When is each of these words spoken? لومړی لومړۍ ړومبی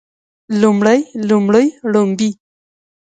لومړی 0.61 0.99
لومړۍ 1.29 1.65
ړومبی 1.91 2.29